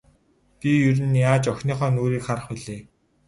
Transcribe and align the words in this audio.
Би 0.59 0.71
ер 0.89 0.97
нь 1.09 1.21
яаж 1.29 1.43
охиныхоо 1.51 1.89
нүүрийг 1.93 2.23
харах 2.25 2.45
билээ. 2.51 2.81